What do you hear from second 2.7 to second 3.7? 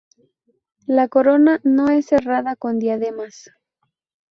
diademas.